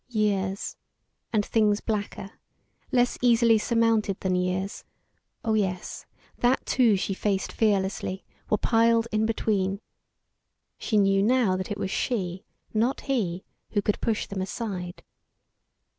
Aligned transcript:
Years, 0.09 0.77
and 1.31 1.45
things 1.45 1.79
blacker, 1.79 2.31
less 2.91 3.19
easily 3.21 3.59
surmounted 3.59 4.19
than 4.21 4.33
years 4.33 4.83
oh 5.45 5.53
yes, 5.53 6.07
that 6.39 6.65
too 6.65 6.95
she 6.95 7.13
faced 7.13 7.51
fearlessly 7.51 8.25
were 8.49 8.57
piled 8.57 9.07
in 9.11 9.27
between. 9.27 9.79
She 10.79 10.97
knew 10.97 11.21
now 11.21 11.55
that 11.55 11.69
it 11.69 11.77
was 11.77 11.91
she 11.91 12.45
not 12.73 13.01
he 13.01 13.43
who 13.73 13.81
could 13.83 14.01
push 14.01 14.25
them 14.25 14.41
aside. 14.41 15.03